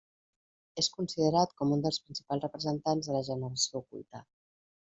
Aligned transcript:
És 0.83 0.87
considerat 0.93 1.53
com 1.59 1.75
un 1.75 1.83
dels 1.85 1.99
principals 2.07 2.47
representants 2.47 3.11
de 3.11 3.17
la 3.19 3.23
generació 3.29 3.83
oculta. 3.85 4.27